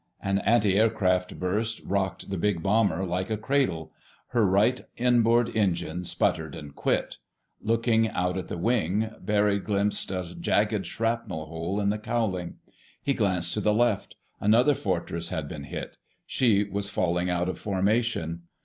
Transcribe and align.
An 0.19 0.39
antiaircraft 0.39 1.37
burst 1.37 1.79
rocked 1.85 2.31
the 2.31 2.37
big 2.39 2.63
bomber 2.63 3.05
like 3.05 3.29
a 3.29 3.37
cradle. 3.37 3.93
Her 4.29 4.43
right 4.47 4.81
inboard 4.97 5.55
engine 5.55 6.05
sputtered 6.05 6.55
and 6.55 6.73
quit. 6.75 7.17
Looking 7.61 8.09
out 8.09 8.35
at 8.35 8.47
the 8.47 8.57
wing, 8.57 9.11
Barry 9.21 9.59
glimpsed 9.59 10.09
a 10.09 10.33
jagged 10.35 10.87
shrapnel 10.87 11.45
hole 11.45 11.79
in 11.79 11.91
the 11.91 11.99
cowling. 11.99 12.55
He 13.03 13.13
glanced 13.13 13.53
to 13.53 13.61
the 13.61 13.75
left. 13.75 14.15
Another 14.39 14.73
Fortress 14.73 15.29
had 15.29 15.47
been 15.47 15.65
hit. 15.65 15.97
She 16.25 16.63
was 16.63 16.89
falling 16.89 17.29
out 17.29 17.47
of 17.47 17.59
formation. 17.59 18.45